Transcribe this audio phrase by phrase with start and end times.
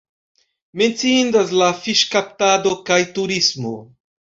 [0.81, 3.79] Menciindas la fiŝkaptado kaj turismo.